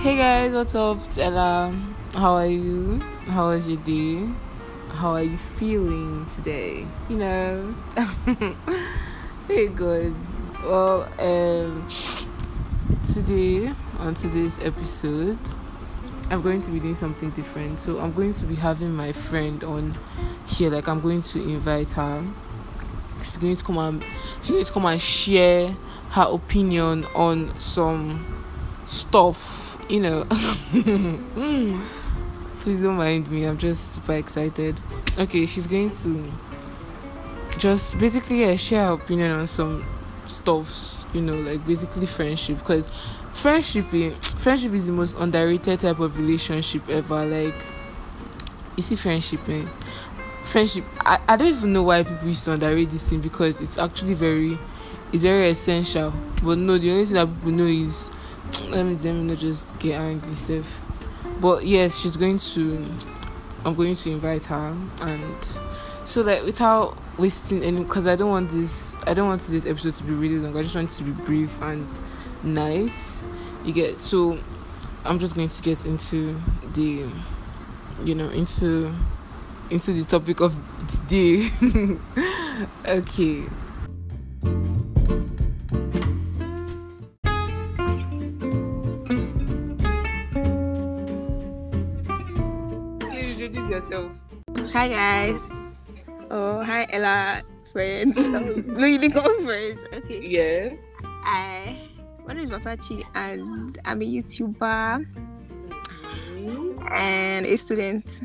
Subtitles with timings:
[0.00, 0.96] Hey guys, what's up?
[1.04, 1.78] It's Ella.
[2.14, 3.00] How are you?
[3.26, 4.26] How was your day?
[4.94, 6.86] How are you feeling today?
[7.10, 7.74] You know,
[9.46, 10.16] very good.
[10.64, 11.86] Well, um,
[13.12, 15.38] today on today's episode,
[16.30, 17.78] I'm going to be doing something different.
[17.78, 19.94] So I'm going to be having my friend on
[20.46, 20.70] here.
[20.70, 22.24] Like I'm going to invite her.
[23.22, 24.04] She's going to come and
[24.40, 25.76] she's going to come and share
[26.12, 28.46] her opinion on some
[28.86, 29.69] stuff.
[29.90, 30.24] You know.
[32.60, 33.44] Please don't mind me.
[33.44, 34.78] I'm just super excited.
[35.18, 36.30] Okay, she's going to
[37.58, 39.84] just basically yeah, share her opinion on some
[40.26, 40.96] stuffs.
[41.12, 42.88] You know, like basically friendship because
[43.32, 47.54] friendship in, friendship is the most underrated type of relationship ever like
[48.76, 49.66] you see friendship eh?
[50.44, 53.76] friendship I, I don't even know why people used to underrate this thing because it's
[53.76, 54.56] actually very
[55.12, 56.12] it's very essential
[56.44, 58.10] but no the only thing that people know is
[58.68, 60.80] let me let me not just get angry self
[61.40, 62.84] but yes she's going to
[63.64, 65.36] i'm going to invite her and
[66.04, 69.94] so like without wasting any because i don't want this i don't want this episode
[69.94, 70.56] to be really long.
[70.56, 71.86] I just want it to be brief and
[72.42, 73.22] nice.
[73.64, 74.38] You get so
[75.04, 76.40] i'm just going to get into
[76.74, 77.06] the
[78.04, 78.94] you know into
[79.70, 80.56] into the topic of
[80.88, 81.96] the day.
[82.84, 83.44] Okay
[94.80, 95.44] Hi guys.
[96.30, 98.16] Oh, hi Ella friends.
[98.32, 99.84] Oh, you didn't call friends.
[99.92, 100.24] Okay.
[100.24, 100.72] yeah
[101.04, 101.76] I
[102.24, 105.04] my name is Masachi and I'm a YouTuber
[106.96, 108.22] and a student.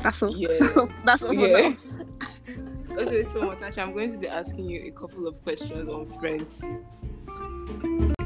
[0.00, 0.34] That's all.
[0.34, 0.48] Yeah.
[0.58, 0.88] That's all.
[1.04, 1.76] That's all for Yeah.
[1.76, 2.96] now.
[3.04, 6.64] okay so Matasha, i'm going to be asking you a couple of questions on friendship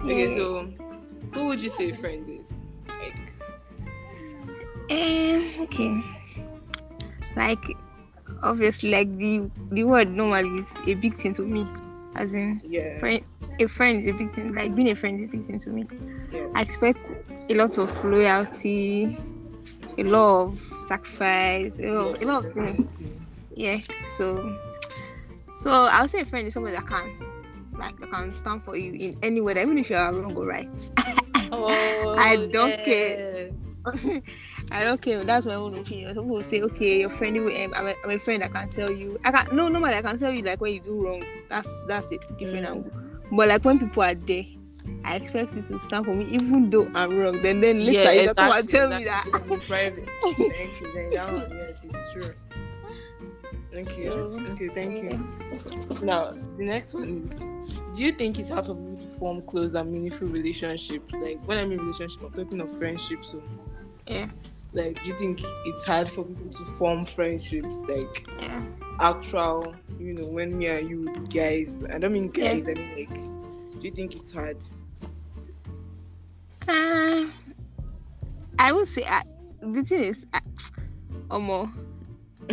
[0.07, 0.37] okay Yeah.
[0.39, 0.71] so
[1.35, 3.35] who would you say a friend is like
[4.89, 5.95] Eh, okay.
[7.37, 7.65] Like
[8.43, 11.67] obviously, like the the word normally is a big thing to me,
[12.15, 13.23] as in yeah friend.
[13.61, 14.55] A friend is a big thing.
[14.55, 15.87] Like being a friend is a big thing to me.
[16.33, 17.13] yeah I expect
[17.51, 19.19] a lot of loyalty,
[19.99, 22.97] a lot of sacrifice, a lot, a lot of things.
[23.55, 23.81] Yeah.
[24.17, 24.59] So,
[25.57, 27.13] so I would say a friend is someone that can,
[27.79, 30.47] like, that can stand for you in any way, even if you are wrong or
[30.47, 30.93] right.
[31.55, 32.85] Oh, I don't yeah.
[32.85, 33.51] care.
[34.71, 35.23] I don't care.
[35.25, 36.15] That's my own opinion.
[36.15, 38.43] Some people say, okay, your friend, um, I'm, a, I'm a friend.
[38.45, 39.19] I can tell you.
[39.25, 41.25] I can no, normally I can tell you like when you do wrong.
[41.49, 42.71] That's that's a different Mm.
[42.71, 42.93] angle.
[43.33, 44.45] But like when people are there,
[45.05, 47.41] I expect you to stand for me, even though I'm wrong.
[47.43, 49.33] Then then later yeah, can come and exactly, tell me exactly.
[49.33, 49.41] that.
[49.43, 50.09] It's in private.
[50.57, 50.93] Thank you.
[50.95, 52.35] Then that one, yes, it's true.
[53.71, 54.11] Thank you.
[54.11, 55.27] Okay, thank you.
[56.03, 57.39] Now, the next one is
[57.97, 61.15] Do you think it's hard for people to form close and meaningful relationships?
[61.15, 63.25] Like, when I mean relationship, I'm talking of friendship.
[63.25, 63.43] So,
[64.07, 64.29] Yeah.
[64.73, 67.85] like, you think it's hard for people to form friendships?
[67.89, 68.65] Like, Yeah.
[69.01, 71.81] actual, you know, when me and you guys.
[71.93, 72.55] I don't mean Yeah.
[72.55, 73.15] guys, I mean, like,
[73.81, 74.57] do you think it's hard?
[76.69, 77.25] Uh,
[78.59, 79.23] I would say I,
[79.61, 80.41] the thing is, I,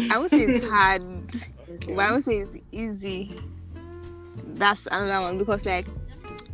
[0.10, 1.02] I would say it's hard,
[1.70, 1.96] Okay.
[1.96, 3.40] but I would say it's easy.
[4.56, 5.86] That's another one because, like,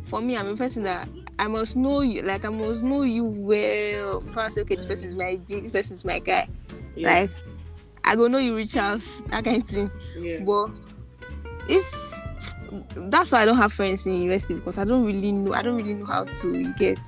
[0.04, 1.08] for me, I'm a person that
[1.38, 2.22] I must know you.
[2.22, 4.20] Like, I must know you well.
[4.20, 6.48] Before I say, okay, this person is my G, this person is my guy.
[6.94, 7.20] yeah.
[7.20, 7.30] Like,
[8.04, 9.90] I go know you reach out, that kind of thing.
[10.18, 10.40] yeah.
[10.40, 10.70] But
[11.68, 12.06] if
[12.96, 15.54] that's why I don't have friends in university because I don't really know.
[15.54, 16.98] I don't really know how to get.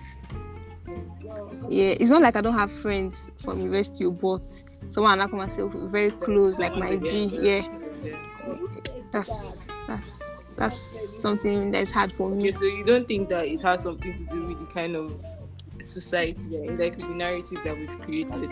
[1.69, 4.47] Yeah, it's not like I don't have friends from university, oh, but
[4.89, 7.27] someone I come and say oh, very close, like my G.
[7.27, 7.69] Yeah,
[9.13, 12.43] that's that's that's something that's hard for me.
[12.45, 15.15] Okay, so you don't think that it has something to do with the kind of
[15.81, 18.51] society we're in, like with the narrative that we've created?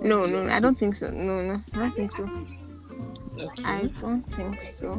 [0.00, 1.10] No, no, I don't think so.
[1.10, 2.24] No, no, I don't think so.
[3.38, 3.64] Okay.
[3.64, 4.92] I don't think so.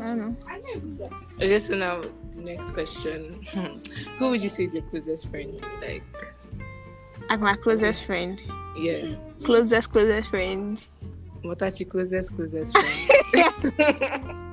[0.00, 0.34] I don't know.
[1.36, 2.00] Okay, so now
[2.32, 3.42] the next question:
[4.18, 5.60] Who would you say is your closest friend?
[5.80, 6.02] Like,
[7.30, 8.40] Like my closest friend,
[8.76, 10.86] yeah, closest closest friend.
[11.42, 12.76] what are your closest closest
[13.32, 14.34] friend?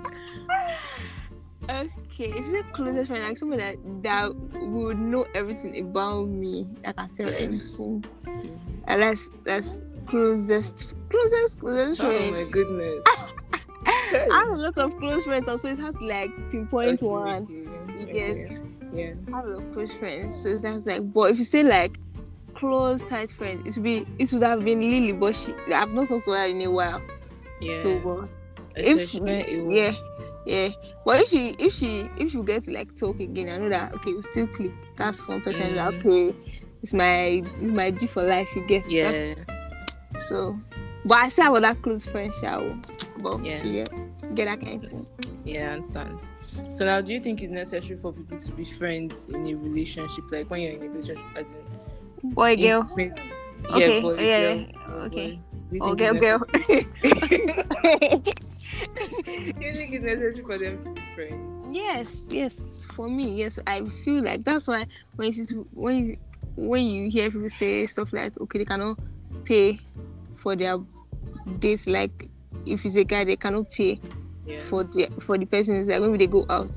[1.69, 6.67] Okay, if you say closest friend, like someone that that would know everything about me,
[6.85, 8.03] I can tell anything.
[8.87, 12.31] And that's that's closest closest closest oh friend.
[12.35, 13.03] my goodness!
[13.87, 17.43] I have a lot of close friends, so it's hard to like pinpoint Okay, one.
[17.43, 18.51] okay, You okay, get
[18.93, 19.13] Yeah.
[19.33, 21.11] I have a lot of close friends, so that's like.
[21.13, 21.97] But if you say like
[22.53, 26.07] close tight friend, it would be it would have been Lily, but she I've not
[26.09, 27.01] talked to her in a while.
[27.59, 27.73] Yeah.
[27.81, 28.29] So, but
[28.77, 29.91] if when it was- yeah
[30.45, 30.69] yeah
[31.05, 33.93] but if she if she if she get to like talk again i know that
[33.93, 35.99] okay we still click that's one person that Mm.
[36.05, 36.35] okay
[36.83, 38.47] it's my it's my G for life.
[38.55, 39.11] You get Yeah.
[39.11, 40.55] That's- so,
[41.03, 42.77] but I still have other close friends, shall
[43.17, 43.63] But Yeah.
[43.63, 43.87] yeah,
[44.35, 45.07] get that kind of thing.
[45.43, 46.19] Yeah, I understand.
[46.73, 50.25] So now, do you think it's necessary for people to be friends in a relationship?
[50.31, 51.53] Like when you're in a relationship, as
[52.23, 52.81] in Boy, girl.
[52.81, 53.19] intimate-
[53.71, 54.53] Okay, boy, yeah,
[54.87, 55.31] girl, okay.
[55.35, 55.39] boy.
[55.71, 56.39] Do Oh, think girl,
[59.25, 61.67] it's you think it's necessary for them to be friends?
[61.75, 62.85] yes, yes.
[62.93, 63.59] For me, yes.
[63.67, 64.85] I feel like that's why
[65.15, 66.17] when you see- when you,
[66.55, 68.97] when you hear people say stuff like, okay, they cannot
[69.43, 69.77] pay
[70.37, 70.77] for their
[71.59, 71.87] dates.
[71.87, 72.29] Like
[72.65, 73.99] if it's a guy, they cannot pay
[74.45, 74.59] Yeah.
[74.61, 75.75] for the for the person.
[75.75, 76.69] It's like when they go out.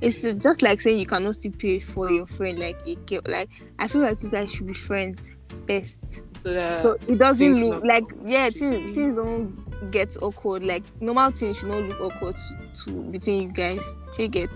[0.00, 2.58] It's just like saying you cannot still pay for your friend.
[2.58, 3.22] Like a girl.
[3.26, 3.48] Like
[3.78, 5.32] I feel like you guys should be friends
[5.66, 6.00] best.
[6.36, 9.56] So that so it doesn't look like yeah things, things don't
[9.90, 14.28] get awkward like normal things should not look awkward to, to between you guys you
[14.28, 14.50] get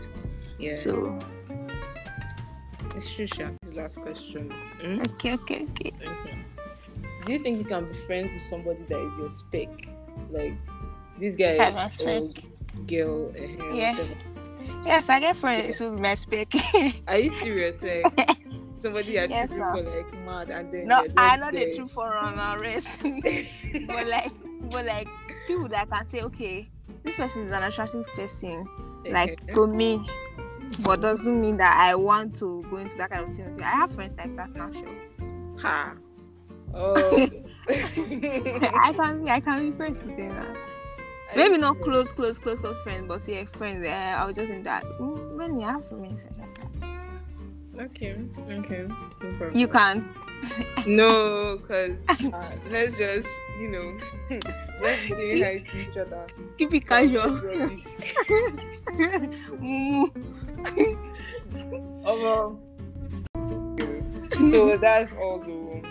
[0.58, 0.75] yeah.
[0.75, 1.19] so
[2.96, 3.26] it's true.
[3.26, 3.49] Sha.
[3.62, 4.50] This last question.
[4.82, 5.00] Hmm?
[5.14, 6.38] okay okay okay Okay.
[7.26, 9.69] Do you think you can be friends with somebody that is your spec?
[10.31, 10.58] Like
[11.19, 12.31] this guy or
[12.87, 13.32] girl?
[13.37, 13.93] eh, Yeah.
[13.93, 14.16] whatever.
[14.84, 16.49] yes i get friends with my spec
[17.08, 17.81] Are you serious?
[17.82, 18.05] Like
[18.76, 19.75] somebody you're Yes, tripping now.
[19.76, 23.02] for like mad and then no i know the truth for on rest
[23.87, 24.32] but like
[24.70, 25.08] but like
[25.46, 26.69] people that can say okay
[27.02, 28.64] this person is an attractive person
[29.11, 30.05] like to me
[30.84, 33.90] but doesn't mean that i want to go into that kind of thing i have
[33.90, 35.94] friends like that now sure ha.
[36.72, 36.94] Oh.
[37.69, 40.55] i can i can be friends with them now.
[41.37, 43.87] Maybe not close, close, close, close friends, but yeah, friends.
[43.87, 44.82] Uh, I was just in that.
[44.99, 47.82] Mm, when you have so many friends like that.
[47.82, 48.16] Okay.
[48.50, 48.87] Okay.
[49.23, 49.49] No.
[49.55, 50.05] You can't.
[50.87, 53.28] No, because uh, let's just
[53.58, 53.98] you know
[54.82, 56.26] let's say hi to each other.
[56.56, 57.38] Keep it casual.
[62.02, 62.58] Oh, well.
[64.50, 65.82] so that's all though.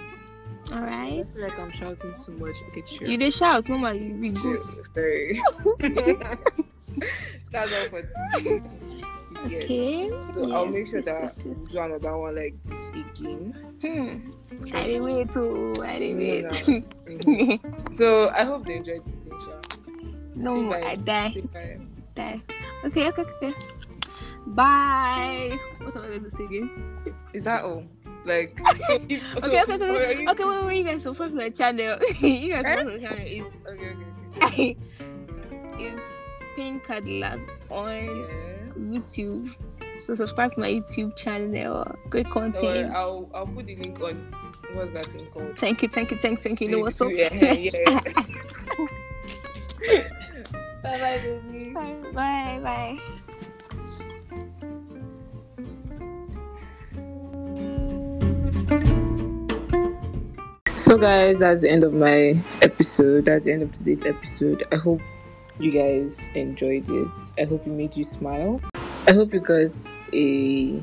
[0.76, 1.22] All right.
[1.22, 2.56] I feel like I'm shouting too much.
[2.70, 3.08] Okay, sure.
[3.08, 3.94] You did shout, Mama.
[3.94, 4.64] You be good.
[4.66, 5.40] Sorry.
[7.52, 8.02] that's all for
[8.38, 8.62] today.
[9.48, 9.60] Yeah.
[9.60, 10.10] Okay.
[10.36, 13.54] So I'll make sure that we do another one like this again.
[13.82, 14.32] Hmm.
[14.74, 15.76] I didn't wait to.
[15.84, 16.46] I didn't wait.
[17.08, 17.96] Mhm.
[17.96, 19.56] So I hope they enjoyed this thing, Sha.
[20.36, 20.74] no.
[20.74, 21.34] I die.
[21.54, 21.80] Bye.
[22.16, 22.42] Die.
[22.86, 23.54] Okay, okay, okay.
[24.48, 25.58] Bye.
[25.82, 26.70] What am I going to say again?
[27.34, 27.84] Is that all?
[28.26, 29.90] Like, so if, so, Okay, okay, okay.
[29.90, 30.78] Okay, you- okay wait, wait.
[30.78, 31.98] You guys subscribe to my channel.
[32.22, 32.78] you guys Eh?
[32.78, 33.26] subscribe to my channel.
[33.26, 33.92] It's Okay,
[34.44, 34.78] okay,
[35.80, 36.04] it's
[36.56, 37.40] Pink Cadillac
[37.70, 38.60] on okay.
[38.78, 39.56] YouTube.
[40.02, 41.84] So subscribe to my YouTube channel.
[42.10, 42.34] Great Yeah.
[42.34, 42.96] Content.
[42.96, 44.16] I'll I'll put the link on.
[44.74, 45.58] What's that thing called?
[45.58, 46.68] Thank you, thank you, thank you, thank you.
[46.68, 47.10] You know what's up?
[47.12, 47.72] Yeah, yeah.
[50.84, 51.72] bye bye, baby.
[51.74, 53.00] bye, bye, bye.
[60.76, 63.26] So, guys, that's the end of my episode.
[63.26, 64.64] That's the end of today's episode.
[64.72, 65.02] I hope
[65.60, 67.08] you guys enjoyed it.
[67.38, 68.62] I hope it made you smile.
[69.08, 69.72] I hope you got
[70.14, 70.82] a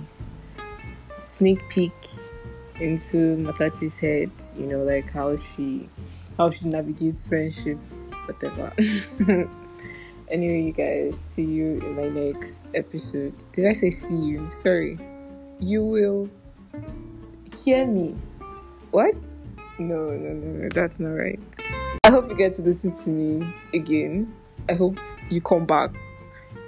[1.23, 1.95] sneak peek
[2.81, 4.31] into Matachi's head.
[4.59, 5.89] You know, like how she
[6.37, 7.79] how she navigates friendship,
[8.27, 8.73] whatever.
[10.29, 13.35] anyway, you guys, see you in my next episode.
[13.53, 14.51] Did I say see you?
[14.53, 14.99] Sorry.
[15.59, 16.31] You will
[17.65, 18.15] hear me.
[18.91, 19.15] What?
[19.79, 21.41] No, no, no, no, that's not right.
[22.05, 24.33] I hope you get to listen to me again.
[24.69, 24.99] I hope
[25.31, 25.91] you come back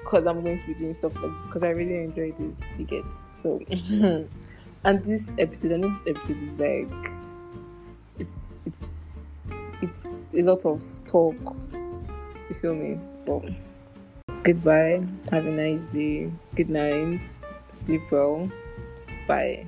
[0.02, 2.60] because I'm going to be doing stuff like this because I really enjoyed this.
[2.78, 3.60] You get so,
[4.84, 6.88] and this episode, know this episode is like
[8.18, 11.36] it's it's it's a lot of talk.
[12.48, 12.98] You feel me?
[13.26, 13.42] But
[14.42, 15.02] goodbye.
[15.30, 16.30] Have a nice day.
[16.54, 17.22] Good night.
[17.70, 18.50] Sleep well.
[19.26, 19.66] Bye.